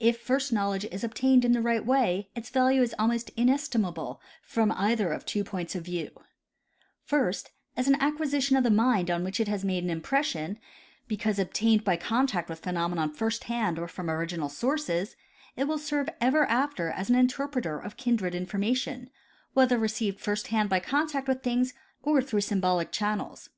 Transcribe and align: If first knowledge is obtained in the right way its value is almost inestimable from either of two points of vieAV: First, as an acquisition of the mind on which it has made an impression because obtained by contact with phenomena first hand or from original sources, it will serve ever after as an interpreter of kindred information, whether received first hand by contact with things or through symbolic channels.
If 0.00 0.18
first 0.18 0.50
knowledge 0.50 0.86
is 0.86 1.04
obtained 1.04 1.44
in 1.44 1.52
the 1.52 1.60
right 1.60 1.84
way 1.84 2.30
its 2.34 2.48
value 2.48 2.80
is 2.80 2.94
almost 2.98 3.28
inestimable 3.36 4.18
from 4.40 4.72
either 4.72 5.12
of 5.12 5.26
two 5.26 5.44
points 5.44 5.74
of 5.74 5.84
vieAV: 5.84 6.12
First, 7.04 7.50
as 7.76 7.86
an 7.86 8.00
acquisition 8.00 8.56
of 8.56 8.64
the 8.64 8.70
mind 8.70 9.10
on 9.10 9.22
which 9.24 9.40
it 9.40 9.48
has 9.48 9.66
made 9.66 9.84
an 9.84 9.90
impression 9.90 10.58
because 11.06 11.38
obtained 11.38 11.84
by 11.84 11.98
contact 11.98 12.48
with 12.48 12.60
phenomena 12.60 13.12
first 13.14 13.44
hand 13.44 13.78
or 13.78 13.88
from 13.88 14.08
original 14.08 14.48
sources, 14.48 15.16
it 15.54 15.64
will 15.64 15.76
serve 15.76 16.08
ever 16.18 16.46
after 16.46 16.88
as 16.88 17.10
an 17.10 17.16
interpreter 17.16 17.78
of 17.78 17.98
kindred 17.98 18.34
information, 18.34 19.10
whether 19.52 19.76
received 19.76 20.18
first 20.18 20.46
hand 20.46 20.70
by 20.70 20.80
contact 20.80 21.28
with 21.28 21.42
things 21.42 21.74
or 22.02 22.22
through 22.22 22.40
symbolic 22.40 22.90
channels. 22.90 23.50